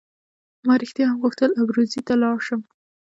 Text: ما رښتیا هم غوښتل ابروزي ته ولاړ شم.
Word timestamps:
ما 0.65 0.73
رښتیا 0.81 1.05
هم 1.09 1.17
غوښتل 1.23 1.51
ابروزي 1.61 2.01
ته 2.07 2.13
ولاړ 2.15 2.37
شم. 2.47 2.61